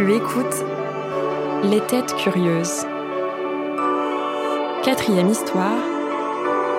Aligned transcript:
Tu 0.00 0.14
écoutes 0.14 0.64
Les 1.62 1.80
Têtes 1.82 2.16
Curieuses. 2.16 2.86
Quatrième 4.82 5.28
histoire, 5.28 5.76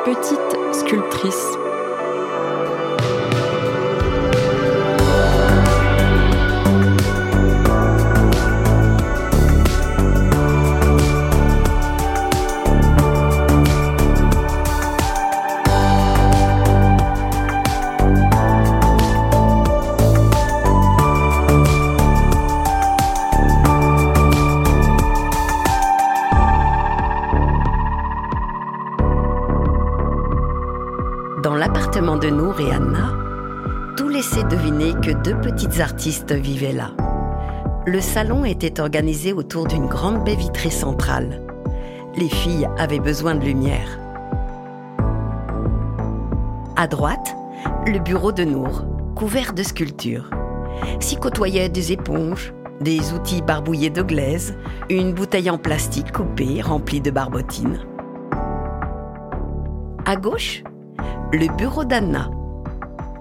Petite 0.03 0.73
sculptrice. 0.73 1.51
L'appartement 32.21 32.29
de 32.29 32.29
Nour 32.29 32.59
et 32.59 32.71
Anna, 32.71 33.15
tout 33.97 34.09
laissait 34.09 34.43
deviner 34.43 34.93
que 34.93 35.11
deux 35.23 35.35
petites 35.39 35.79
artistes 35.79 36.31
vivaient 36.31 36.73
là. 36.73 36.91
Le 37.85 37.99
salon 37.99 38.45
était 38.45 38.79
organisé 38.79 39.33
autour 39.33 39.67
d'une 39.67 39.87
grande 39.87 40.23
baie 40.23 40.35
vitrée 40.35 40.69
centrale. 40.69 41.41
Les 42.15 42.29
filles 42.29 42.67
avaient 42.77 42.99
besoin 42.99 43.35
de 43.35 43.43
lumière. 43.43 43.99
À 46.75 46.87
droite, 46.87 47.35
le 47.85 47.99
bureau 47.99 48.31
de 48.31 48.43
Nour, 48.43 48.85
couvert 49.15 49.53
de 49.53 49.63
sculptures. 49.63 50.29
S'y 50.99 51.15
côtoyaient 51.15 51.69
des 51.69 51.91
éponges, 51.91 52.53
des 52.81 53.13
outils 53.13 53.41
barbouillés 53.41 53.89
de 53.89 54.01
glaise, 54.01 54.55
une 54.89 55.13
bouteille 55.13 55.49
en 55.49 55.57
plastique 55.57 56.11
coupée 56.11 56.61
remplie 56.61 57.01
de 57.01 57.11
barbotines. 57.11 57.79
À 60.05 60.15
gauche, 60.15 60.63
le 61.33 61.47
bureau 61.55 61.85
d'Anna. 61.85 62.29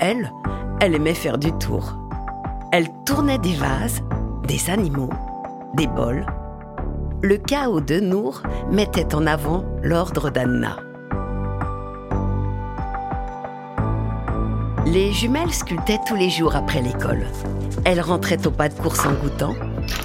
Elle, 0.01 0.33
elle 0.81 0.95
aimait 0.95 1.15
faire 1.15 1.39
du 1.39 1.53
tour. 1.53 1.97
Elle 2.73 2.89
tournait 3.05 3.39
des 3.39 3.55
vases, 3.55 4.03
des 4.47 4.71
animaux, 4.71 5.11
des 5.75 5.87
bols. 5.87 6.27
Le 7.23 7.37
chaos 7.37 7.81
de 7.81 8.01
Nour 8.01 8.43
mettait 8.71 9.15
en 9.15 9.27
avant 9.27 9.65
l'ordre 9.83 10.31
d'Anna. 10.31 10.79
Les 14.87 15.13
jumelles 15.13 15.53
sculptaient 15.53 16.01
tous 16.07 16.17
les 16.17 16.31
jours 16.31 16.57
après 16.57 16.83
l'école. 16.83 17.27
Elles 17.85 18.01
rentraient 18.01 18.45
au 18.47 18.51
pas 18.51 18.69
de 18.69 18.75
course 18.75 19.07
en 19.07 19.13
goûtant, 19.13 19.55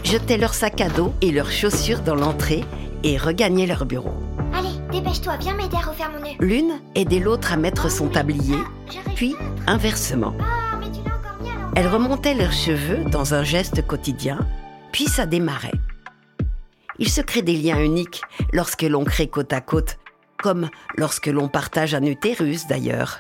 jetaient 0.03 0.38
leur 0.38 0.53
sac 0.53 0.80
à 0.81 0.90
dos 0.90 1.12
et 1.22 1.31
leurs 1.31 1.52
chaussures 1.52 2.02
dans 2.02 2.16
l'entrée 2.16 2.64
et 3.03 3.17
regagnaient 3.17 3.66
leur 3.66 3.86
bureau. 3.86 4.14
Allez, 4.95 5.03
dépêche-toi, 5.03 5.35
viens 5.38 5.55
m'aider 5.55 5.75
à 5.75 5.89
refaire 5.89 6.09
mon 6.09 6.19
nœud. 6.19 6.35
L'une 6.39 6.79
aidait 6.95 7.19
l'autre 7.19 7.51
à 7.51 7.57
mettre 7.57 7.91
son 7.91 8.07
tablier, 8.07 8.57
J'arrive 8.89 9.13
puis 9.15 9.35
inversement. 9.67 10.33
Ah. 10.39 10.79
Elles 11.75 11.88
remontaient 11.88 12.33
leurs 12.33 12.53
cheveux 12.53 13.03
dans 13.09 13.33
un 13.33 13.43
geste 13.43 13.85
quotidien, 13.85 14.47
puis 14.93 15.07
ça 15.07 15.25
démarrait. 15.25 15.73
Il 16.99 17.09
se 17.09 17.19
crée 17.19 17.41
des 17.41 17.57
liens 17.57 17.83
uniques 17.83 18.21
lorsque 18.53 18.83
l'on 18.83 19.03
crée 19.03 19.27
côte 19.27 19.51
à 19.51 19.59
côte, 19.59 19.97
comme 20.41 20.69
lorsque 20.95 21.27
l'on 21.27 21.49
partage 21.49 21.93
un 21.93 22.03
utérus 22.03 22.67
d'ailleurs. 22.67 23.19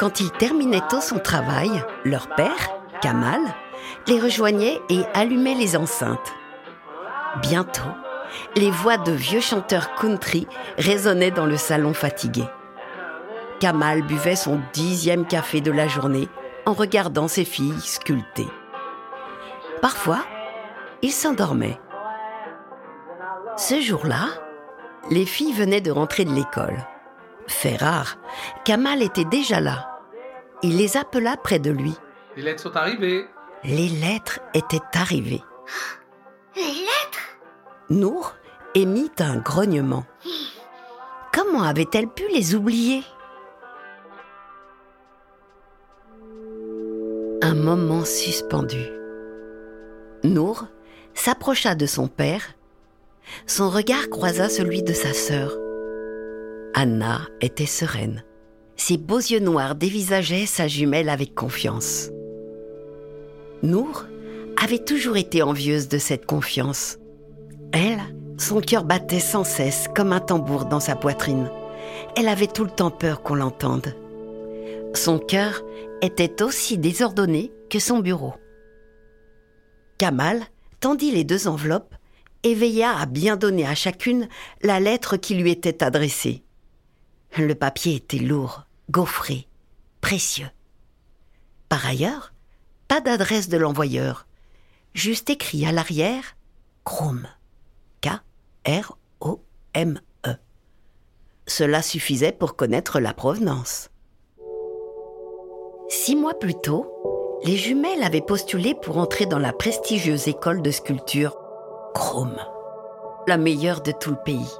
Quand 0.00 0.18
ils 0.18 0.30
terminaient 0.30 0.80
tôt 0.88 1.02
son 1.02 1.18
travail, 1.18 1.70
leur 2.06 2.28
père, 2.28 2.70
Kamal, 3.02 3.42
les 4.06 4.18
rejoignait 4.18 4.80
et 4.88 5.02
allumait 5.12 5.54
les 5.54 5.76
enceintes. 5.76 6.32
Bientôt, 7.42 7.82
les 8.56 8.70
voix 8.70 8.96
de 8.96 9.12
vieux 9.12 9.42
chanteurs 9.42 9.94
country 9.96 10.46
résonnaient 10.78 11.30
dans 11.30 11.44
le 11.44 11.58
salon 11.58 11.92
fatigué. 11.92 12.44
Kamal 13.58 14.00
buvait 14.00 14.36
son 14.36 14.62
dixième 14.72 15.26
café 15.26 15.60
de 15.60 15.70
la 15.70 15.86
journée 15.86 16.30
en 16.64 16.72
regardant 16.72 17.28
ses 17.28 17.44
filles 17.44 17.78
sculpter. 17.80 18.48
Parfois, 19.82 20.20
il 21.02 21.12
s'endormait. 21.12 21.78
Ce 23.58 23.82
jour-là, 23.82 24.28
les 25.10 25.26
filles 25.26 25.52
venaient 25.52 25.82
de 25.82 25.90
rentrer 25.90 26.24
de 26.24 26.32
l'école. 26.32 26.86
Fait 27.46 27.76
rare, 27.76 28.16
Kamal 28.64 29.02
était 29.02 29.26
déjà 29.26 29.60
là. 29.60 29.89
Il 30.62 30.76
les 30.76 30.96
appela 30.96 31.36
près 31.36 31.58
de 31.58 31.70
lui. 31.70 31.94
Les 32.36 32.42
lettres 32.42 32.62
sont 32.62 32.76
arrivées. 32.76 33.26
Les 33.64 33.88
lettres 33.88 34.40
étaient 34.54 34.78
arrivées. 34.92 35.42
Les 36.54 36.62
lettres? 36.62 37.38
Nour 37.88 38.34
émit 38.74 39.10
un 39.18 39.36
grognement. 39.38 40.04
Comment 41.32 41.62
avait-elle 41.62 42.08
pu 42.08 42.24
les 42.28 42.54
oublier? 42.54 43.02
Un 47.42 47.54
moment 47.54 48.04
suspendu. 48.04 48.84
Nour 50.22 50.66
s'approcha 51.14 51.74
de 51.74 51.86
son 51.86 52.06
père. 52.06 52.54
Son 53.46 53.70
regard 53.70 54.10
croisa 54.10 54.48
celui 54.48 54.82
de 54.82 54.92
sa 54.92 55.14
sœur. 55.14 55.52
Anna 56.74 57.22
était 57.40 57.66
sereine. 57.66 58.24
Ses 58.80 58.96
beaux 58.96 59.18
yeux 59.18 59.40
noirs 59.40 59.74
dévisageaient 59.74 60.46
sa 60.46 60.66
jumelle 60.66 61.10
avec 61.10 61.34
confiance. 61.34 62.08
Nour 63.62 64.06
avait 64.60 64.78
toujours 64.78 65.18
été 65.18 65.42
envieuse 65.42 65.86
de 65.86 65.98
cette 65.98 66.24
confiance. 66.24 66.96
Elle, 67.72 68.00
son 68.38 68.62
cœur 68.62 68.84
battait 68.84 69.20
sans 69.20 69.44
cesse 69.44 69.84
comme 69.94 70.14
un 70.14 70.18
tambour 70.18 70.64
dans 70.64 70.80
sa 70.80 70.96
poitrine. 70.96 71.50
Elle 72.16 72.26
avait 72.26 72.46
tout 72.46 72.64
le 72.64 72.70
temps 72.70 72.90
peur 72.90 73.22
qu'on 73.22 73.34
l'entende. 73.34 73.94
Son 74.94 75.18
cœur 75.18 75.62
était 76.00 76.42
aussi 76.42 76.78
désordonné 76.78 77.52
que 77.68 77.78
son 77.78 77.98
bureau. 77.98 78.32
Kamal 79.98 80.40
tendit 80.80 81.10
les 81.10 81.24
deux 81.24 81.48
enveloppes 81.48 81.94
et 82.44 82.54
veilla 82.54 82.96
à 82.96 83.04
bien 83.04 83.36
donner 83.36 83.66
à 83.66 83.74
chacune 83.74 84.26
la 84.62 84.80
lettre 84.80 85.18
qui 85.18 85.34
lui 85.34 85.50
était 85.50 85.84
adressée. 85.84 86.44
Le 87.36 87.54
papier 87.54 87.96
était 87.96 88.18
lourd, 88.18 88.64
gaufré, 88.90 89.46
précieux. 90.00 90.50
Par 91.68 91.86
ailleurs, 91.86 92.32
pas 92.88 93.00
d'adresse 93.00 93.48
de 93.48 93.56
l'envoyeur, 93.56 94.26
juste 94.94 95.30
écrit 95.30 95.64
à 95.64 95.72
l'arrière 95.72 96.36
Chrome. 96.84 97.28
K-R-O-M-E. 98.00 99.40
Cela 101.46 101.82
suffisait 101.82 102.32
pour 102.32 102.56
connaître 102.56 102.98
la 102.98 103.14
provenance. 103.14 103.90
Six 105.88 106.16
mois 106.16 106.38
plus 106.38 106.54
tôt, 106.54 107.40
les 107.44 107.56
jumelles 107.56 108.02
avaient 108.02 108.20
postulé 108.20 108.74
pour 108.74 108.98
entrer 108.98 109.26
dans 109.26 109.38
la 109.38 109.52
prestigieuse 109.52 110.26
école 110.28 110.62
de 110.62 110.70
sculpture 110.70 111.36
Chrome, 111.94 112.38
la 113.26 113.36
meilleure 113.36 113.82
de 113.82 113.92
tout 113.92 114.10
le 114.10 114.22
pays. 114.24 114.52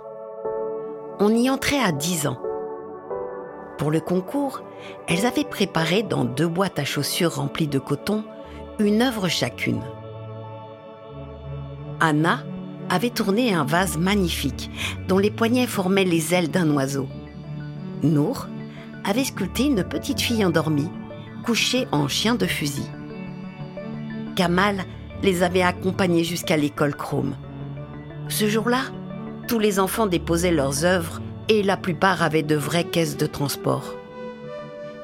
On 1.19 1.35
y 1.35 1.51
entrait 1.51 1.81
à 1.81 1.93
10 1.93 2.29
ans. 2.29 2.41
Pour 3.81 3.91
le 3.91 4.01
concours, 4.01 4.61
elles 5.09 5.25
avaient 5.25 5.43
préparé 5.43 6.03
dans 6.03 6.27
deux 6.27 6.47
boîtes 6.47 6.79
à 6.79 6.85
chaussures 6.85 7.37
remplies 7.37 7.67
de 7.67 7.79
coton 7.79 8.25
une 8.79 9.01
œuvre 9.01 9.27
chacune. 9.29 9.81
Anna 11.99 12.45
avait 12.91 13.09
tourné 13.09 13.55
un 13.55 13.65
vase 13.65 13.97
magnifique 13.97 14.71
dont 15.09 15.17
les 15.17 15.31
poignets 15.31 15.67
formaient 15.67 16.05
les 16.05 16.35
ailes 16.35 16.51
d'un 16.51 16.71
oiseau. 16.73 17.09
Nour 18.03 18.49
avait 19.03 19.25
sculpté 19.25 19.65
une 19.65 19.83
petite 19.83 20.21
fille 20.21 20.45
endormie, 20.45 20.91
couchée 21.43 21.89
en 21.91 22.07
chien 22.07 22.35
de 22.35 22.45
fusil. 22.45 22.91
Kamal 24.37 24.85
les 25.23 25.43
avait 25.43 25.63
accompagnés 25.63 26.25
jusqu'à 26.25 26.59
l'école 26.59 26.95
Chrome. 26.95 27.35
Ce 28.29 28.47
jour-là, 28.47 28.83
tous 29.49 29.59
les 29.59 29.81
enfants 29.81 30.07
déposaient 30.07 30.53
leurs 30.53 30.85
œuvres 30.85 31.23
et 31.51 31.65
la 31.65 31.77
plupart 31.77 32.23
avaient 32.23 32.45
de 32.45 32.55
vraies 32.55 32.85
caisses 32.85 33.17
de 33.17 33.27
transport. 33.27 33.97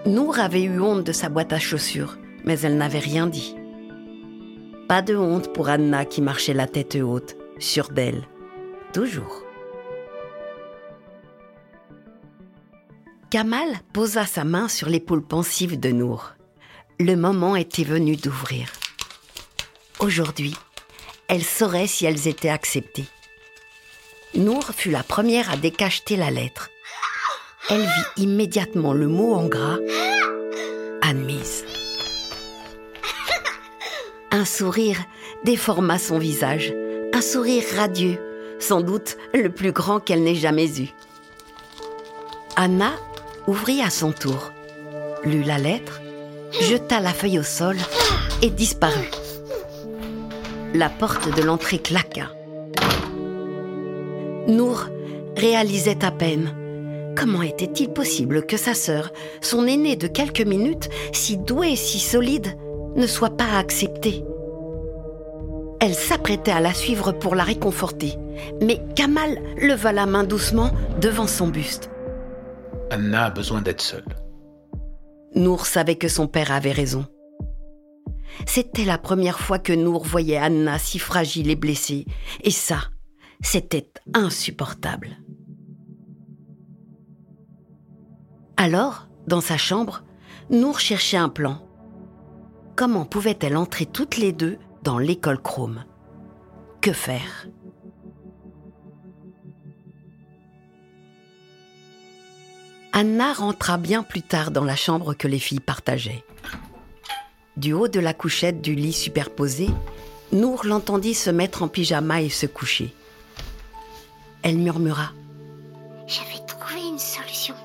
Nour 0.07 0.39
avait 0.39 0.63
eu 0.63 0.81
honte 0.81 1.03
de 1.03 1.11
sa 1.11 1.29
boîte 1.29 1.53
à 1.53 1.59
chaussures, 1.59 2.19
mais 2.45 2.61
elle 2.61 2.77
n'avait 2.77 3.01
rien 3.01 3.27
dit. 3.27 3.57
Pas 4.89 5.03
de 5.03 5.17
honte 5.17 5.53
pour 5.53 5.69
Anna 5.69 6.05
qui 6.05 6.23
marchait 6.23 6.55
la 6.55 6.69
tête 6.69 6.95
haute, 6.95 7.37
sûre 7.59 7.89
d'elle, 7.89 8.29
toujours. 8.93 9.43
Kamal 13.29 13.81
posa 13.93 14.25
sa 14.25 14.45
main 14.45 14.69
sur 14.69 14.89
l'épaule 14.89 15.23
pensive 15.23 15.81
de 15.81 15.91
Nour. 15.91 16.35
Le 17.01 17.17
moment 17.17 17.57
était 17.57 17.83
venu 17.83 18.15
d'ouvrir. 18.15 18.71
Aujourd'hui, 19.99 20.55
elle 21.27 21.43
saurait 21.43 21.89
si 21.89 22.07
elles 22.07 22.29
étaient 22.29 22.51
acceptées. 22.51 23.09
Nour 24.37 24.65
fut 24.77 24.91
la 24.91 25.03
première 25.03 25.51
à 25.51 25.57
décacheter 25.57 26.15
la 26.15 26.31
lettre. 26.31 26.69
elle 27.71 27.81
vit 27.81 28.23
immédiatement 28.25 28.93
le 28.93 29.09
mot 29.09 29.35
en 29.35 29.47
gras 29.47 29.79
admise. 31.01 31.65
Un 34.31 34.45
sourire 34.45 34.99
déforma 35.45 35.99
son 35.99 36.19
visage, 36.19 36.75
un 37.15 37.23
sourire 37.23 37.65
radieux, 37.77 38.19
sans 38.61 38.83
doute 38.83 39.17
le 39.33 39.49
plus 39.49 39.73
grand 39.73 40.01
qu'elle 40.01 40.23
n'ait 40.23 40.35
jamais 40.35 40.83
eu. 40.83 40.89
Anna 42.57 42.93
ouvrit 43.47 43.81
à 43.81 43.89
son 43.89 44.13
tour, 44.13 44.53
lut 45.25 45.45
la 45.45 45.57
lettre, 45.57 46.03
jeta 46.61 47.01
la 47.01 47.15
feuille 47.15 47.39
au 47.39 47.43
sol 47.43 47.77
et 48.43 48.51
disparut. 48.51 49.11
La 50.75 50.91
porte 50.91 51.35
de 51.35 51.43
l'entrée 51.43 51.79
claqua. 51.79 52.29
Nour 54.49 54.87
réalisait 55.37 56.05
à 56.05 56.11
peine. 56.13 56.55
Comment 57.17 57.43
était-il 57.43 57.89
possible 57.89 58.47
que 58.47 58.57
sa 58.57 58.75
sœur, 58.75 59.13
son 59.41 59.67
aînée 59.67 59.97
de 59.97 60.07
quelques 60.07 60.47
minutes, 60.47 60.89
si 61.13 61.37
douée 61.37 61.73
et 61.73 61.77
si 61.77 61.99
solide, 61.99 62.57
ne 62.95 63.07
soit 63.07 63.37
pas 63.37 63.59
acceptée? 63.59 64.25
Elle 65.81 65.95
s'apprêtait 65.95 66.53
à 66.53 66.61
la 66.61 66.73
suivre 66.73 67.13
pour 67.13 67.35
la 67.35 67.43
réconforter, 67.43 68.15
mais 68.63 68.81
Kamal 68.95 69.43
leva 69.61 69.93
la 69.93 70.07
main 70.07 70.25
doucement 70.25 70.71
devant 71.01 71.27
son 71.27 71.49
buste. 71.49 71.91
Anna 72.91 73.27
a 73.27 73.31
besoin 73.31 73.63
d'être 73.63 73.83
seule. 73.83 74.05
Nour 75.35 75.67
savait 75.67 75.97
que 75.97 76.09
son 76.09 76.29
père 76.29 76.53
avait 76.53 76.73
raison. 76.73 77.05
C'était 78.47 78.85
la 78.85 78.99
première 78.99 79.41
fois 79.41 79.59
que 79.59 79.73
Nour 79.73 80.05
voyait 80.05 80.37
Anna 80.37 80.79
si 80.79 80.99
fragile 80.99 81.51
et 81.51 81.57
blessée, 81.57 82.07
et 82.43 82.51
ça, 82.51 82.79
c'était 83.41 83.91
insupportable. 84.15 85.19
Alors, 88.57 89.09
dans 89.27 89.41
sa 89.41 89.57
chambre, 89.57 90.03
Nour 90.51 90.81
cherchait 90.81 91.17
un 91.17 91.29
plan. 91.29 91.67
Comment 92.77 93.05
pouvait-elle 93.05 93.57
entrer 93.57 93.87
toutes 93.87 94.17
les 94.17 94.33
deux 94.33 94.59
dans 94.83 94.99
l'école 94.99 95.41
Chrome? 95.41 95.85
Que 96.81 96.93
faire? 96.93 97.49
Anna 102.93 103.35
rentra 103.35 103.77
bien 103.77 104.03
plus 104.03 104.23
tard 104.23 104.51
dans 104.51 104.65
la 104.65 104.77
chambre 104.77 105.13
que 105.13 105.29
les 105.29 105.39
filles 105.39 105.61
partageaient. 105.61 106.25
Du 107.57 107.73
haut 107.73 107.89
de 107.89 108.01
la 108.01 108.15
couchette 108.15 108.63
du 108.63 108.75
lit 108.75 108.93
superposé, 108.93 109.69
Nour 110.33 110.65
l'entendit 110.65 111.15
se 111.15 111.31
mettre 111.31 111.63
en 111.63 111.69
pyjama 111.69 112.23
et 112.23 112.29
se 112.29 112.47
coucher. 112.47 112.95
Elle 114.49 114.59
murmura 114.59 115.11
J'avais 116.07 116.39
trouvé 116.47 116.81
une 116.81 117.01
solution. 117.01 117.57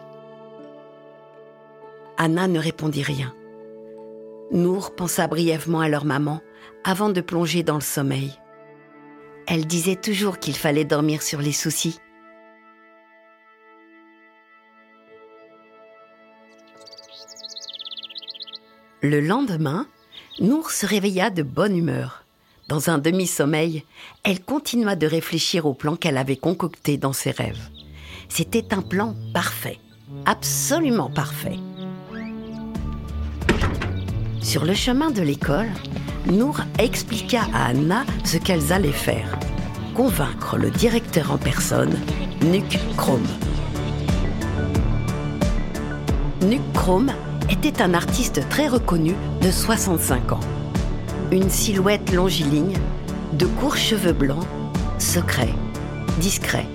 Anna 2.17 2.47
ne 2.47 2.57
répondit 2.57 3.03
rien. 3.03 3.35
Nour 4.49 4.95
pensa 4.95 5.27
brièvement 5.27 5.81
à 5.81 5.89
leur 5.89 6.05
maman 6.05 6.41
avant 6.83 7.09
de 7.09 7.21
plonger 7.21 7.61
dans 7.61 7.75
le 7.75 7.81
sommeil. 7.81 8.33
Elle 9.45 9.67
disait 9.67 9.95
toujours 9.95 10.39
qu'il 10.39 10.55
fallait 10.55 10.83
dormir 10.83 11.21
sur 11.21 11.39
les 11.39 11.51
soucis. 11.51 11.99
Le 19.03 19.19
lendemain, 19.19 19.85
Nour 20.39 20.71
se 20.71 20.87
réveilla 20.87 21.29
de 21.29 21.43
bonne 21.43 21.77
humeur. 21.77 22.20
Dans 22.71 22.89
un 22.89 22.99
demi-sommeil, 22.99 23.83
elle 24.23 24.41
continua 24.41 24.95
de 24.95 25.05
réfléchir 25.05 25.65
au 25.65 25.73
plan 25.73 25.97
qu'elle 25.97 26.15
avait 26.15 26.37
concocté 26.37 26.95
dans 26.95 27.11
ses 27.11 27.31
rêves. 27.31 27.69
C'était 28.29 28.73
un 28.73 28.81
plan 28.81 29.13
parfait, 29.33 29.77
absolument 30.25 31.09
parfait. 31.09 31.57
Sur 34.39 34.63
le 34.63 34.73
chemin 34.73 35.11
de 35.11 35.21
l'école, 35.21 35.67
Nour 36.27 36.61
expliqua 36.79 37.41
à 37.53 37.65
Anna 37.65 38.05
ce 38.23 38.37
qu'elles 38.37 38.71
allaient 38.71 38.93
faire. 38.93 39.37
Convaincre 39.93 40.57
le 40.57 40.71
directeur 40.71 41.33
en 41.33 41.37
personne, 41.37 41.99
Nuc 42.41 42.79
Chrome. 42.95 43.27
Nuc 46.43 46.61
Chrome 46.73 47.11
était 47.49 47.81
un 47.81 47.93
artiste 47.93 48.47
très 48.47 48.69
reconnu 48.69 49.13
de 49.41 49.51
65 49.51 50.31
ans. 50.31 50.60
Une 51.31 51.49
silhouette 51.49 52.11
longiligne, 52.11 52.77
de 53.31 53.45
courts 53.45 53.77
cheveux 53.77 54.11
blancs, 54.11 54.45
secret, 54.99 55.53
discret. 56.19 56.65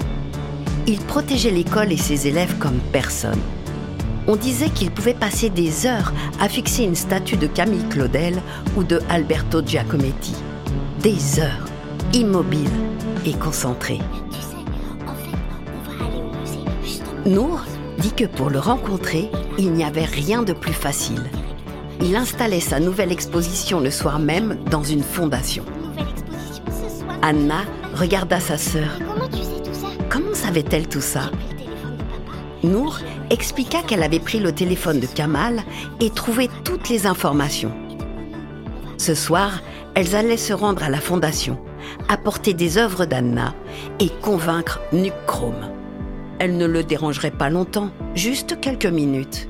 Il 0.86 0.98
protégeait 1.00 1.50
l'école 1.50 1.92
et 1.92 1.98
ses 1.98 2.26
élèves 2.26 2.56
comme 2.58 2.78
personne. 2.90 3.40
On 4.26 4.34
disait 4.34 4.70
qu'il 4.70 4.90
pouvait 4.90 5.12
passer 5.12 5.50
des 5.50 5.84
heures 5.84 6.10
à 6.40 6.48
fixer 6.48 6.84
une 6.84 6.94
statue 6.94 7.36
de 7.36 7.46
Camille 7.46 7.86
Claudel 7.90 8.40
ou 8.78 8.82
de 8.82 9.00
Alberto 9.10 9.60
Giacometti. 9.60 10.34
Des 11.02 11.38
heures, 11.38 11.66
immobile 12.14 12.70
et 13.26 13.34
concentré. 13.34 13.98
Nour 17.26 17.60
dit 17.98 18.12
que 18.12 18.24
pour 18.24 18.48
le 18.48 18.58
rencontrer, 18.58 19.30
il 19.58 19.72
n'y 19.72 19.84
avait 19.84 20.06
rien 20.06 20.42
de 20.42 20.54
plus 20.54 20.72
facile. 20.72 21.24
Il 22.02 22.14
installait 22.14 22.60
sa 22.60 22.78
nouvelle 22.78 23.12
exposition 23.12 23.80
le 23.80 23.90
soir 23.90 24.18
même 24.18 24.58
dans 24.70 24.82
une 24.82 25.02
fondation. 25.02 25.64
Nouvelle 25.82 26.08
exposition 26.08 26.64
ce 26.66 27.00
soir. 27.00 27.16
Anna 27.22 27.64
regarda 27.94 28.38
sa 28.38 28.58
sœur. 28.58 28.88
Comment 28.98 29.28
tu 29.28 29.38
sais 29.38 29.62
tout 29.62 29.74
ça 29.74 29.88
Comment 30.08 30.34
savait-elle 30.34 30.88
tout 30.88 31.00
ça. 31.00 31.30
Nour 32.62 32.98
expliqua 33.30 33.82
qu'elle 33.82 34.02
avait 34.02 34.20
pris 34.20 34.38
le 34.38 34.52
téléphone 34.52 35.00
de 35.00 35.06
Kamal 35.06 35.62
et 36.00 36.10
trouvé 36.10 36.48
toutes 36.64 36.88
les 36.88 37.06
informations. 37.06 37.72
Ce 38.98 39.14
soir, 39.14 39.60
elles 39.94 40.14
allaient 40.14 40.36
se 40.36 40.52
rendre 40.52 40.82
à 40.82 40.90
la 40.90 41.00
fondation, 41.00 41.58
apporter 42.08 42.54
des 42.54 42.78
œuvres 42.78 43.06
d'Anna 43.06 43.54
et 44.00 44.08
convaincre 44.08 44.80
Nuc 44.92 45.14
Chrome. 45.26 45.70
Elle 46.38 46.56
ne 46.56 46.66
le 46.66 46.82
dérangerait 46.82 47.30
pas 47.30 47.48
longtemps, 47.48 47.90
juste 48.14 48.60
quelques 48.60 48.86
minutes. 48.86 49.48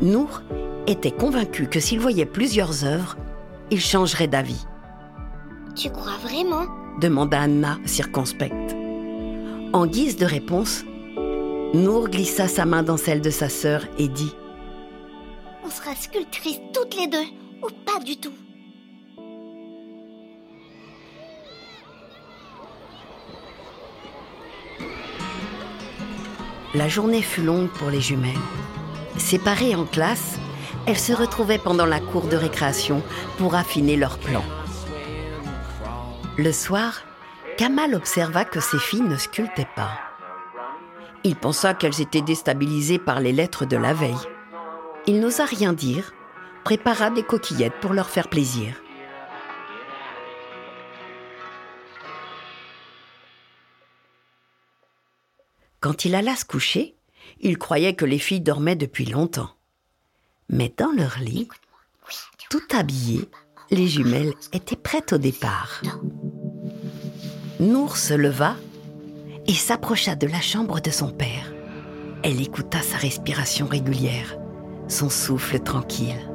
Nour 0.00 0.42
était 0.86 1.10
convaincue 1.10 1.68
que 1.68 1.80
s'il 1.80 2.00
voyait 2.00 2.26
plusieurs 2.26 2.84
œuvres, 2.84 3.16
il 3.70 3.80
changerait 3.80 4.26
d'avis, 4.28 4.66
Tu 5.76 5.90
crois 5.90 6.16
vraiment? 6.22 6.66
demanda 7.00 7.40
Anna 7.40 7.78
circonspecte. 7.86 8.76
En 9.72 9.86
guise 9.86 10.16
de 10.16 10.26
réponse, 10.26 10.84
Nour 11.72 12.08
glissa 12.08 12.48
sa 12.48 12.66
main 12.66 12.82
dans 12.82 12.96
celle 12.96 13.20
de 13.20 13.30
sa 13.30 13.48
sœur 13.48 13.86
et 13.96 14.08
dit 14.08 14.34
On 15.64 15.70
sera 15.70 15.94
sculptrices 15.94 16.60
toutes 16.74 16.96
les 16.96 17.06
deux 17.06 17.26
ou 17.62 17.68
pas 17.86 18.00
du 18.04 18.16
tout 18.16 18.32
La 26.74 26.88
journée 26.88 27.22
fut 27.22 27.42
longue 27.42 27.68
pour 27.68 27.90
les 27.90 28.00
jumelles. 28.00 28.30
Séparées 29.16 29.74
en 29.74 29.84
classes, 29.84 30.38
elles 30.86 30.98
se 30.98 31.12
retrouvaient 31.12 31.58
pendant 31.58 31.86
la 31.86 32.00
cour 32.00 32.26
de 32.26 32.36
récréation 32.36 33.02
pour 33.38 33.54
affiner 33.54 33.96
leurs 33.96 34.18
plans. 34.18 34.44
Le 36.36 36.52
soir, 36.52 37.02
Kamal 37.56 37.94
observa 37.94 38.44
que 38.44 38.60
ses 38.60 38.78
filles 38.78 39.02
ne 39.02 39.16
sculptaient 39.16 39.68
pas. 39.76 39.92
Il 41.22 41.36
pensa 41.36 41.74
qu'elles 41.74 42.00
étaient 42.00 42.22
déstabilisées 42.22 42.98
par 42.98 43.20
les 43.20 43.32
lettres 43.32 43.66
de 43.66 43.76
la 43.76 43.92
veille. 43.92 44.14
Il 45.06 45.20
n'osa 45.20 45.44
rien 45.44 45.74
dire, 45.74 46.14
prépara 46.64 47.10
des 47.10 47.22
coquillettes 47.22 47.78
pour 47.80 47.92
leur 47.92 48.08
faire 48.08 48.28
plaisir. 48.28 48.74
Quand 55.80 56.04
il 56.04 56.14
alla 56.14 56.36
se 56.36 56.44
coucher, 56.44 56.96
il 57.40 57.58
croyait 57.58 57.94
que 57.94 58.04
les 58.04 58.18
filles 58.18 58.40
dormaient 58.40 58.76
depuis 58.76 59.06
longtemps. 59.06 59.50
Mais 60.50 60.72
dans 60.76 60.90
leur 60.90 61.18
lit, 61.20 61.48
tout 62.50 62.62
habillées, 62.76 63.28
les 63.70 63.86
jumelles 63.86 64.34
étaient 64.52 64.76
prêtes 64.76 65.12
au 65.12 65.18
départ. 65.18 65.80
Nour 67.60 67.96
se 67.96 68.14
leva 68.14 68.56
et 69.46 69.54
s'approcha 69.54 70.16
de 70.16 70.26
la 70.26 70.40
chambre 70.40 70.80
de 70.80 70.90
son 70.90 71.10
père. 71.10 71.52
Elle 72.24 72.42
écouta 72.42 72.82
sa 72.82 72.96
respiration 72.96 73.66
régulière, 73.66 74.36
son 74.88 75.08
souffle 75.08 75.60
tranquille. 75.60 76.28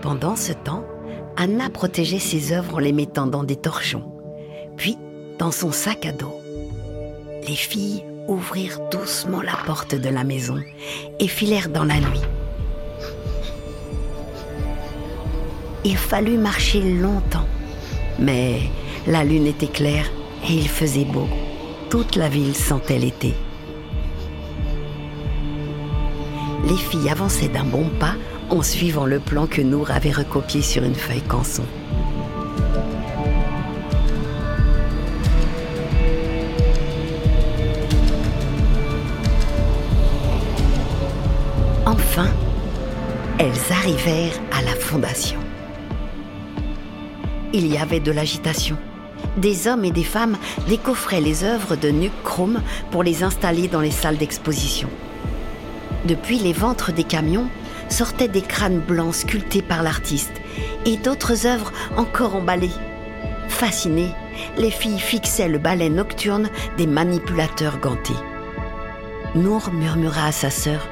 Pendant 0.00 0.36
ce 0.36 0.52
temps, 0.52 0.84
Anna 1.36 1.70
protégeait 1.70 2.20
ses 2.20 2.52
œuvres 2.52 2.76
en 2.76 2.78
les 2.78 2.92
mettant 2.92 3.26
dans 3.26 3.42
des 3.42 3.56
torchons, 3.56 4.12
puis 4.76 4.96
dans 5.38 5.50
son 5.50 5.72
sac 5.72 6.06
à 6.06 6.12
dos. 6.12 6.40
Les 7.48 7.56
filles 7.56 8.04
ouvrirent 8.28 8.78
doucement 8.90 9.42
la 9.42 9.56
porte 9.66 9.96
de 9.96 10.08
la 10.08 10.22
maison 10.22 10.60
et 11.18 11.28
filèrent 11.28 11.70
dans 11.70 11.84
la 11.84 11.98
nuit. 11.98 12.22
Il 15.84 15.96
fallut 15.96 16.38
marcher 16.38 16.80
longtemps, 16.80 17.46
mais 18.18 18.60
la 19.06 19.24
lune 19.24 19.46
était 19.46 19.66
claire 19.66 20.10
et 20.48 20.52
il 20.52 20.68
faisait 20.68 21.04
beau. 21.04 21.28
Toute 21.90 22.16
la 22.16 22.28
ville 22.28 22.54
sentait 22.54 22.98
l'été. 22.98 23.34
les 26.66 26.76
filles 26.76 27.10
avançaient 27.10 27.48
d'un 27.48 27.64
bon 27.64 27.88
pas 28.00 28.14
en 28.50 28.62
suivant 28.62 29.06
le 29.06 29.20
plan 29.20 29.46
que 29.46 29.62
Nour 29.62 29.90
avait 29.90 30.12
recopié 30.12 30.62
sur 30.62 30.82
une 30.82 30.94
feuille 30.94 31.22
canson. 31.22 31.64
Enfin, 41.86 42.28
elles 43.38 43.72
arrivèrent 43.72 44.40
à 44.52 44.62
la 44.62 44.74
fondation. 44.74 45.43
Il 47.56 47.72
y 47.72 47.78
avait 47.78 48.00
de 48.00 48.10
l'agitation. 48.10 48.76
Des 49.36 49.68
hommes 49.68 49.84
et 49.84 49.92
des 49.92 50.02
femmes 50.02 50.36
décoffraient 50.68 51.20
les 51.20 51.44
œuvres 51.44 51.76
de 51.76 51.88
Nuc 51.88 52.10
Chrome 52.24 52.60
pour 52.90 53.04
les 53.04 53.22
installer 53.22 53.68
dans 53.68 53.80
les 53.80 53.92
salles 53.92 54.16
d'exposition. 54.16 54.88
Depuis 56.04 56.40
les 56.40 56.52
ventres 56.52 56.92
des 56.92 57.04
camions 57.04 57.46
sortaient 57.88 58.26
des 58.26 58.42
crânes 58.42 58.80
blancs 58.80 59.14
sculptés 59.14 59.62
par 59.62 59.84
l'artiste 59.84 60.32
et 60.84 60.96
d'autres 60.96 61.46
œuvres 61.46 61.72
encore 61.96 62.34
emballées. 62.34 62.74
Fascinées, 63.46 64.12
les 64.58 64.72
filles 64.72 64.98
fixaient 64.98 65.48
le 65.48 65.58
ballet 65.58 65.90
nocturne 65.90 66.50
des 66.76 66.88
manipulateurs 66.88 67.78
gantés. 67.78 68.18
Nour 69.36 69.70
murmura 69.72 70.26
à 70.26 70.32
sa 70.32 70.50
sœur. 70.50 70.88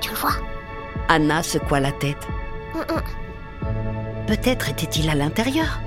Tu 0.00 0.10
le 0.10 0.16
vois? 0.16 0.36
Anna 1.08 1.42
secoua 1.42 1.80
la 1.80 1.92
tête. 1.92 2.26
Peut-être 4.32 4.70
était-il 4.70 5.10
à 5.10 5.14
l'intérieur. 5.14 5.78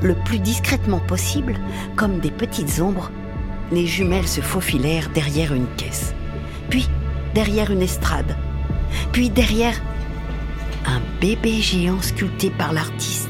Le 0.00 0.14
plus 0.14 0.38
discrètement 0.38 1.00
possible, 1.00 1.60
comme 1.96 2.18
des 2.18 2.30
petites 2.30 2.80
ombres, 2.80 3.10
les 3.70 3.86
jumelles 3.86 4.26
se 4.26 4.40
faufilèrent 4.40 5.10
derrière 5.10 5.52
une 5.52 5.66
caisse, 5.76 6.14
puis 6.70 6.88
derrière 7.34 7.70
une 7.70 7.82
estrade, 7.82 8.38
puis 9.12 9.28
derrière 9.28 9.78
un 10.86 11.02
bébé 11.20 11.60
géant 11.60 12.00
sculpté 12.00 12.48
par 12.48 12.72
l'artiste. 12.72 13.28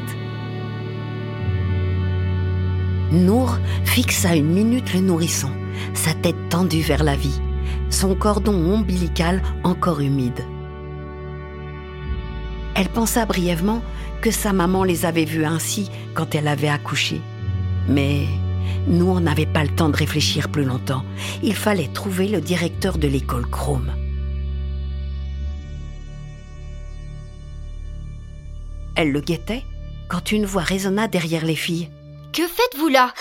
Nour 3.11 3.59
fixa 3.85 4.37
une 4.37 4.53
minute 4.53 4.95
le 4.95 5.01
nourrisson, 5.01 5.51
sa 5.95 6.15
tête 6.15 6.49
tendue 6.49 6.83
vers 6.83 7.03
la 7.03 7.17
vie, 7.17 7.41
son 7.91 8.15
cordon 8.15 8.55
ombilical 8.73 9.43
encore 9.65 10.01
humide. 10.01 10.45
Elle 12.83 12.89
pensa 12.89 13.27
brièvement 13.27 13.81
que 14.23 14.33
sa 14.33 14.53
maman 14.53 14.83
les 14.83 15.07
avait 15.07 15.25
vus 15.25 15.45
ainsi 15.45 15.89
quand 16.15 16.35
elle 16.35 16.49
avait 16.49 16.67
accouché. 16.67 17.21
Mais 17.89 18.27
nous, 18.89 19.09
on 19.09 19.21
n'avait 19.21 19.47
pas 19.47 19.63
le 19.63 19.71
temps 19.71 19.89
de 19.89 19.97
réfléchir 19.97 20.49
plus 20.49 20.65
longtemps. 20.65 21.05
Il 21.45 21.55
fallait 21.55 21.87
trouver 21.87 22.27
le 22.27 22.41
directeur 22.41 22.99
de 22.99 23.07
l'école 23.07 23.49
Chrome. 23.49 23.93
Elle 28.97 29.13
le 29.13 29.21
guettait 29.21 29.63
quand 30.09 30.33
une 30.33 30.45
voix 30.45 30.63
résonna 30.63 31.07
derrière 31.07 31.45
les 31.45 31.55
filles. 31.55 31.89
Que 32.33 32.43
faites-vous 32.43 32.89
là? 32.89 33.15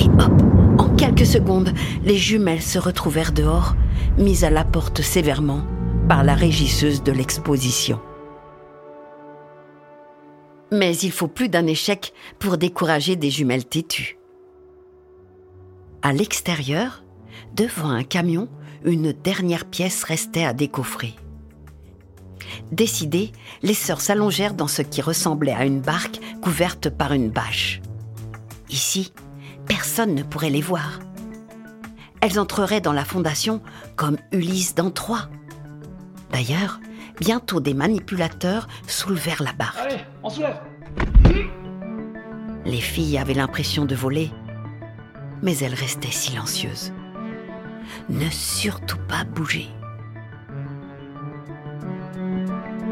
Et 0.00 0.04
hop, 0.04 0.42
en 0.76 0.90
quelques 0.96 1.24
secondes, 1.24 1.72
les 2.04 2.18
jumelles 2.18 2.60
se 2.60 2.78
retrouvèrent 2.78 3.32
dehors, 3.32 3.74
mises 4.18 4.44
à 4.44 4.50
la 4.50 4.64
porte 4.64 5.00
sévèrement 5.00 5.62
par 6.10 6.24
la 6.24 6.34
régisseuse 6.34 7.02
de 7.02 7.12
l'exposition. 7.12 7.98
Mais 10.72 10.96
il 10.96 11.12
faut 11.12 11.28
plus 11.28 11.50
d'un 11.50 11.66
échec 11.66 12.14
pour 12.38 12.56
décourager 12.56 13.14
des 13.14 13.30
jumelles 13.30 13.66
têtues. 13.66 14.16
À 16.00 16.14
l'extérieur, 16.14 17.04
devant 17.54 17.90
un 17.90 18.02
camion, 18.02 18.48
une 18.82 19.12
dernière 19.12 19.66
pièce 19.66 20.02
restait 20.02 20.44
à 20.44 20.54
décoffrer. 20.54 21.14
Décidées, 22.72 23.32
les 23.62 23.74
sœurs 23.74 24.00
s'allongèrent 24.00 24.54
dans 24.54 24.66
ce 24.66 24.80
qui 24.80 25.02
ressemblait 25.02 25.52
à 25.52 25.66
une 25.66 25.80
barque 25.80 26.20
couverte 26.40 26.88
par 26.88 27.12
une 27.12 27.30
bâche. 27.30 27.82
Ici, 28.70 29.12
personne 29.66 30.14
ne 30.14 30.22
pourrait 30.22 30.50
les 30.50 30.62
voir. 30.62 31.00
Elles 32.22 32.40
entreraient 32.40 32.80
dans 32.80 32.94
la 32.94 33.04
fondation 33.04 33.60
comme 33.96 34.16
Ulysse 34.32 34.74
dans 34.74 34.90
Troie. 34.90 35.28
D'ailleurs, 36.32 36.80
bientôt 37.20 37.60
des 37.60 37.74
manipulateurs 37.74 38.68
soulevèrent 38.86 39.42
la 39.42 39.52
barque. 39.52 39.78
Allez, 39.78 40.00
on 40.22 40.30
soulève 40.30 40.60
Les 42.64 42.80
filles 42.80 43.18
avaient 43.18 43.34
l'impression 43.34 43.84
de 43.84 43.94
voler, 43.94 44.30
mais 45.42 45.56
elles 45.58 45.74
restaient 45.74 46.10
silencieuses. 46.10 46.92
Ne 48.08 48.28
surtout 48.30 48.98
pas 49.08 49.24
bouger. 49.24 49.68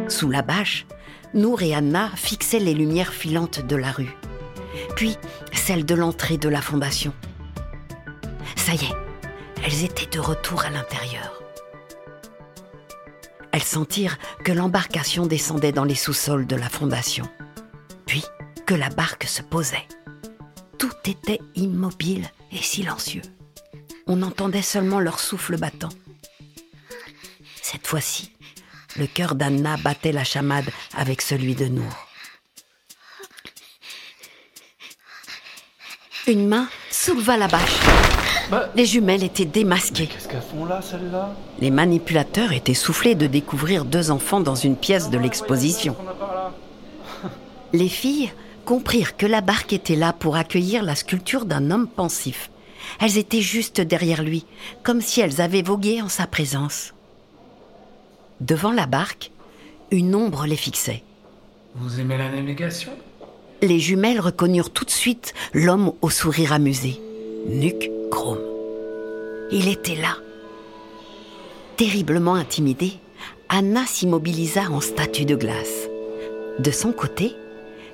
Sous 0.09 0.31
la 0.31 0.43
bâche, 0.43 0.87
Nour 1.33 1.63
et 1.63 1.75
Anna 1.75 2.11
fixaient 2.17 2.59
les 2.59 2.75
lumières 2.75 3.13
filantes 3.13 3.65
de 3.65 3.77
la 3.77 3.93
rue, 3.93 4.17
puis 4.97 5.17
celles 5.53 5.87
de 5.87 5.95
l'entrée 5.95 6.39
de 6.39 6.49
la 6.49 6.61
fondation. 6.61 7.13
Ça 8.57 8.73
y 8.73 8.85
est, 8.85 8.97
elles 9.65 9.85
étaient 9.85 10.11
de 10.17 10.21
retour 10.21 10.65
à 10.65 10.71
l'intérieur. 10.71 11.41
Elles 13.53 13.63
sentirent 13.63 14.19
que 14.45 14.53
l'embarcation 14.53 15.27
descendait 15.27 15.73
dans 15.73 15.85
les 15.85 15.95
sous-sols 15.95 16.47
de 16.47 16.57
la 16.57 16.69
fondation, 16.69 17.29
puis 18.07 18.25
que 18.67 18.75
la 18.75 18.91
barque 18.91 19.25
se 19.25 19.43
posait. 19.43 19.87
Tout 20.79 20.93
était 21.05 21.41
immobile 21.57 22.31
et 22.53 22.63
silencieux. 22.63 23.23
On 24.07 24.23
entendait 24.23 24.63
seulement 24.63 25.01
leur 25.01 25.21
souffle 25.21 25.57
battant. 25.57 25.91
Cette 27.63 27.87
fois-ci, 27.87 28.33
le 28.97 29.07
cœur 29.07 29.35
d'Anna 29.35 29.77
battait 29.77 30.13
la 30.13 30.25
chamade 30.25 30.71
avec 30.97 31.23
celui 31.23 31.55
de 31.55 31.67
Nour. 31.67 32.09
Une 36.27 36.49
main 36.49 36.69
souleva 36.91 37.37
la 37.37 37.49
bâche. 37.49 38.10
Bah, 38.51 38.69
Les 38.75 38.85
jumelles 38.87 39.23
étaient 39.23 39.45
démasquées. 39.45 40.07
qu'est-ce 40.09 40.29
qu'elles 40.29 40.41
font 40.43 40.65
là, 40.65 40.81
celles-là? 40.83 41.35
Les 41.61 41.71
manipulateurs 41.71 42.53
étaient 42.53 42.75
soufflés 42.75 43.15
de 43.15 43.27
découvrir 43.27 43.85
deux 43.85 44.11
enfants 44.11 44.41
dans 44.41 44.55
une 44.57 44.77
pièce 44.77 45.11
de 45.11 45.19
l'exposition. 45.19 45.95
On 46.05 46.09
a 46.09 46.15
par 46.15 46.35
là? 46.35 46.53
Les 47.73 47.89
filles 47.89 48.33
comprirent 48.65 49.17
que 49.17 49.27
la 49.27 49.41
barque 49.41 49.73
était 49.73 49.97
là 49.97 50.13
pour 50.13 50.37
accueillir 50.37 50.83
la 50.83 50.95
sculpture 50.97 51.45
d'un 51.45 51.71
homme 51.71 51.87
pensif. 51.87 52.51
Elles 53.01 53.19
étaient 53.19 53.41
juste 53.41 53.81
derrière 53.81 54.23
lui, 54.23 54.45
comme 54.83 55.01
si 55.01 55.21
elles 55.21 55.41
avaient 55.41 55.63
vogué 55.63 56.03
en 56.03 56.09
sa 56.09 56.27
présence. 56.27 56.93
Devant 58.41 58.73
la 58.73 58.87
barque, 58.87 59.31
une 59.91 60.15
ombre 60.15 60.47
les 60.47 60.57
fixait. 60.57 61.03
Vous 61.77 62.01
aimez 62.01 62.19
la 62.19 62.31
navigation? 62.31 62.91
Les 63.63 63.79
jumelles 63.79 64.21
reconnurent 64.21 64.71
tout 64.71 64.85
de 64.85 64.91
suite 64.91 65.35
l'homme 65.53 65.93
au 66.01 66.11
sourire 66.11 66.53
amusé, 66.53 67.01
Nuc 67.49 67.91
Chrome. 68.11 68.41
Il 69.51 69.69
était 69.69 69.97
là. 69.97 70.17
Terriblement 71.77 72.35
intimidée, 72.35 72.95
Anna 73.49 73.87
s'immobilisa 73.87 74.71
en 74.71 74.81
statue 74.81 75.25
de 75.25 75.37
glace. 75.37 75.89
De 76.59 76.71
son 76.71 76.93
côté, 76.93 77.35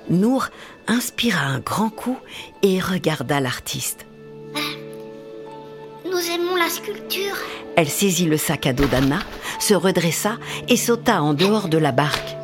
Nour 0.09 0.47
inspira 0.87 1.45
un 1.45 1.59
grand 1.59 1.89
coup 1.89 2.17
et 2.63 2.79
regarda 2.79 3.39
l'artiste. 3.39 4.05
Nous 6.05 6.31
aimons 6.31 6.55
la 6.55 6.69
sculpture. 6.69 7.35
Elle 7.75 7.89
saisit 7.89 8.25
le 8.25 8.37
sac 8.37 8.65
à 8.65 8.73
dos 8.73 8.85
d'Anna, 8.85 9.19
se 9.59 9.73
redressa 9.73 10.37
et 10.67 10.77
sauta 10.77 11.21
en 11.21 11.33
dehors 11.33 11.69
de 11.69 11.77
la 11.77 11.91
barque. 11.91 12.35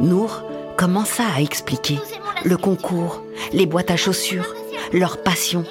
Nour 0.00 0.42
commença 0.76 1.24
à 1.34 1.40
expliquer 1.40 1.98
le 2.44 2.56
concours, 2.56 3.22
les 3.52 3.66
boîtes 3.66 3.90
à 3.90 3.96
chaussures, 3.96 4.54
leur 4.92 5.22
passion, 5.22 5.64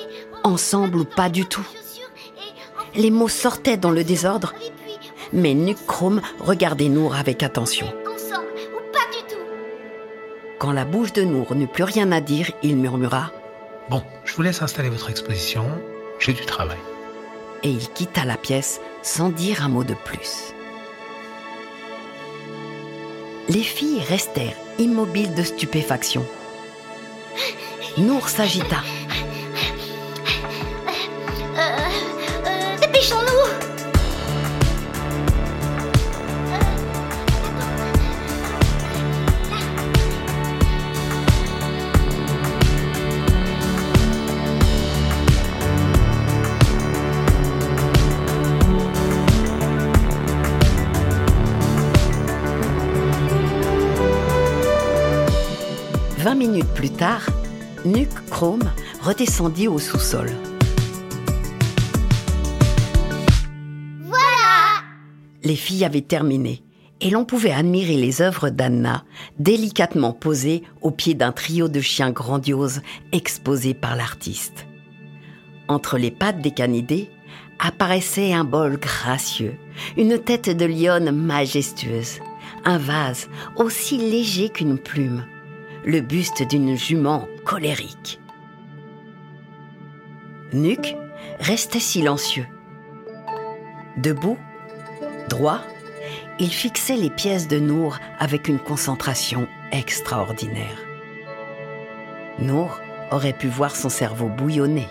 ensemble 0.43 0.97
ou 0.99 1.05
pas 1.05 1.29
du 1.29 1.45
tout. 1.45 1.67
Les 2.95 3.11
mots 3.11 3.27
sortaient 3.29 3.77
dans 3.77 3.91
le 3.91 4.03
désordre, 4.03 4.53
mais 5.33 5.53
Nuc 5.53 5.77
Chrome 5.87 6.21
regardait 6.39 6.89
Nour 6.89 7.15
avec 7.15 7.41
attention. 7.43 7.87
Ensemble 7.87 8.47
ou 8.75 8.91
pas 8.91 9.05
du 9.15 9.23
tout. 9.33 9.39
Quand 10.59 10.71
la 10.73 10.85
bouche 10.85 11.13
de 11.13 11.23
Nour 11.23 11.55
n'eut 11.55 11.67
plus 11.67 11.83
rien 11.83 12.11
à 12.11 12.19
dire, 12.21 12.51
il 12.63 12.75
murmura 12.77 13.31
Bon, 13.89 14.03
je 14.25 14.35
vous 14.35 14.41
laisse 14.41 14.61
installer 14.61 14.89
votre 14.89 15.09
exposition. 15.09 15.65
J'ai 16.19 16.33
du 16.33 16.45
travail. 16.45 16.77
et 17.63 17.69
il 17.69 17.89
quitta 17.89 18.25
la 18.25 18.37
pièce 18.37 18.81
sans 19.03 19.29
dire 19.29 19.63
un 19.63 19.69
mot 19.69 19.83
de 19.83 19.93
plus. 19.93 20.53
Les 23.49 23.61
filles 23.63 24.01
restèrent 24.07 24.55
immobiles 24.79 25.33
de 25.35 25.43
stupéfaction. 25.43 26.25
Nour 27.97 28.29
s'agita. 28.29 28.77
Minutes 56.41 56.73
plus 56.73 56.89
tard, 56.89 57.27
Nuc 57.85 58.09
Chrome 58.31 58.71
redescendit 59.03 59.67
au 59.67 59.77
sous-sol. 59.77 60.27
Voilà 64.05 64.81
Les 65.43 65.55
filles 65.55 65.85
avaient 65.85 66.01
terminé 66.01 66.63
et 66.99 67.11
l'on 67.11 67.25
pouvait 67.25 67.51
admirer 67.51 67.95
les 67.95 68.23
œuvres 68.23 68.49
d'Anna 68.49 69.03
délicatement 69.37 70.13
posées 70.13 70.63
au 70.81 70.89
pied 70.89 71.13
d'un 71.13 71.31
trio 71.31 71.67
de 71.67 71.79
chiens 71.79 72.09
grandioses 72.09 72.81
exposés 73.11 73.75
par 73.75 73.95
l'artiste. 73.95 74.65
Entre 75.67 75.99
les 75.99 76.09
pattes 76.09 76.41
des 76.41 76.49
canidés 76.49 77.11
apparaissait 77.59 78.33
un 78.33 78.45
bol 78.45 78.77
gracieux, 78.77 79.53
une 79.95 80.17
tête 80.17 80.49
de 80.49 80.65
lionne 80.65 81.11
majestueuse, 81.11 82.17
un 82.65 82.79
vase 82.79 83.29
aussi 83.57 83.97
léger 83.97 84.49
qu'une 84.49 84.79
plume, 84.79 85.23
le 85.83 86.01
buste 86.01 86.43
d'une 86.43 86.75
jument 86.75 87.27
colérique. 87.43 88.19
Nuc 90.53 90.95
restait 91.39 91.79
silencieux. 91.79 92.45
Debout, 93.97 94.37
droit, 95.29 95.61
il 96.39 96.49
fixait 96.49 96.95
les 96.95 97.09
pièces 97.09 97.47
de 97.47 97.59
Nour 97.59 97.97
avec 98.19 98.47
une 98.47 98.59
concentration 98.59 99.47
extraordinaire. 99.71 100.77
Nour 102.39 102.79
aurait 103.11 103.33
pu 103.33 103.47
voir 103.47 103.75
son 103.75 103.89
cerveau 103.89 104.27
bouillonner. 104.27 104.87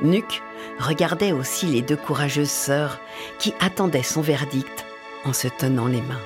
Nuc 0.00 0.42
regardait 0.78 1.32
aussi 1.32 1.66
les 1.66 1.82
deux 1.82 1.96
courageuses 1.96 2.50
sœurs 2.50 3.00
qui 3.38 3.52
attendaient 3.60 4.02
son 4.02 4.20
verdict 4.20 4.86
en 5.24 5.32
se 5.32 5.48
tenant 5.48 5.86
les 5.86 6.02
mains. 6.02 6.22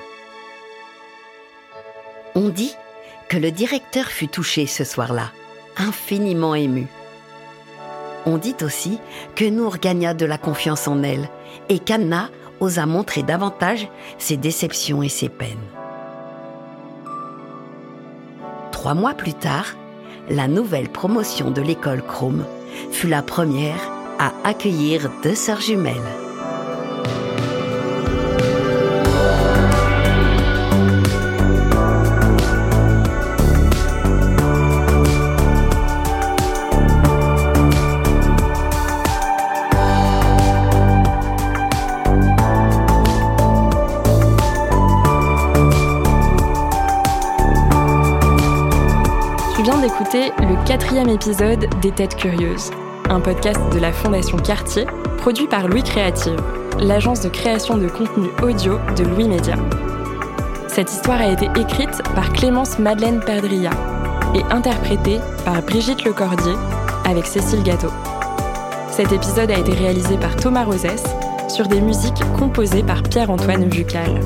On 2.34 2.48
dit 2.48 2.74
que 3.32 3.38
le 3.38 3.50
directeur 3.50 4.04
fut 4.04 4.28
touché 4.28 4.66
ce 4.66 4.84
soir-là, 4.84 5.32
infiniment 5.78 6.54
ému. 6.54 6.86
On 8.26 8.36
dit 8.36 8.56
aussi 8.62 8.98
que 9.34 9.46
Nour 9.48 9.78
gagna 9.78 10.12
de 10.12 10.26
la 10.26 10.36
confiance 10.36 10.86
en 10.86 11.02
elle 11.02 11.30
et 11.70 11.78
qu'Anna 11.78 12.28
osa 12.60 12.84
montrer 12.84 13.22
davantage 13.22 13.88
ses 14.18 14.36
déceptions 14.36 15.02
et 15.02 15.08
ses 15.08 15.30
peines. 15.30 15.48
Trois 18.70 18.92
mois 18.92 19.14
plus 19.14 19.32
tard, 19.32 19.76
la 20.28 20.46
nouvelle 20.46 20.90
promotion 20.90 21.50
de 21.50 21.62
l'école 21.62 22.02
Chrome 22.02 22.44
fut 22.90 23.08
la 23.08 23.22
première 23.22 23.90
à 24.18 24.34
accueillir 24.44 25.10
deux 25.22 25.34
sœurs 25.34 25.62
jumelles. 25.62 25.94
Le 50.52 50.66
quatrième 50.66 51.08
épisode 51.08 51.66
des 51.80 51.92
Têtes 51.92 52.16
Curieuses, 52.16 52.70
un 53.08 53.20
podcast 53.20 53.60
de 53.72 53.78
la 53.78 53.90
Fondation 53.90 54.36
Cartier, 54.36 54.84
produit 55.16 55.46
par 55.46 55.66
Louis 55.66 55.82
Créative, 55.82 56.36
l'agence 56.78 57.22
de 57.22 57.30
création 57.30 57.78
de 57.78 57.88
contenu 57.88 58.28
audio 58.42 58.78
de 58.98 59.04
Louis 59.04 59.28
Média. 59.28 59.54
Cette 60.68 60.92
histoire 60.92 61.22
a 61.22 61.32
été 61.32 61.46
écrite 61.58 62.02
par 62.14 62.34
Clémence 62.34 62.78
Madeleine 62.78 63.20
Perdria 63.20 63.70
et 64.34 64.42
interprétée 64.52 65.20
par 65.46 65.62
Brigitte 65.62 66.04
Lecordier 66.04 66.54
avec 67.06 67.24
Cécile 67.24 67.62
Gâteau. 67.62 67.90
Cet 68.90 69.10
épisode 69.10 69.50
a 69.50 69.58
été 69.58 69.72
réalisé 69.72 70.18
par 70.18 70.36
Thomas 70.36 70.64
Rosès 70.64 71.02
sur 71.48 71.66
des 71.66 71.80
musiques 71.80 72.22
composées 72.38 72.82
par 72.82 73.02
Pierre-Antoine 73.02 73.70
Vucal. 73.70 74.20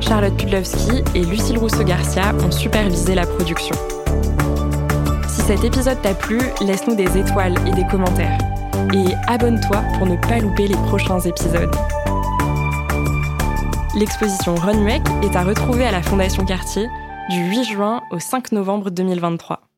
Charlotte 0.00 0.36
Pudlowski 0.38 1.04
et 1.14 1.24
Lucille 1.24 1.58
Rousseau-Garcia 1.58 2.32
ont 2.42 2.50
supervisé 2.50 3.14
la 3.14 3.26
production. 3.26 3.76
Cet 5.50 5.64
épisode 5.64 6.00
t'a 6.00 6.14
plu, 6.14 6.38
laisse-nous 6.60 6.94
des 6.94 7.18
étoiles 7.18 7.56
et 7.66 7.72
des 7.72 7.84
commentaires. 7.84 8.38
Et 8.94 9.16
abonne-toi 9.26 9.82
pour 9.98 10.06
ne 10.06 10.14
pas 10.14 10.38
louper 10.38 10.68
les 10.68 10.76
prochains 10.76 11.18
épisodes. 11.18 11.74
L'exposition 13.96 14.54
Runway 14.54 15.02
est 15.24 15.34
à 15.34 15.42
retrouver 15.42 15.86
à 15.86 15.90
la 15.90 16.02
Fondation 16.02 16.44
Cartier 16.44 16.86
du 17.30 17.50
8 17.50 17.64
juin 17.64 18.00
au 18.12 18.20
5 18.20 18.52
novembre 18.52 18.90
2023. 18.90 19.69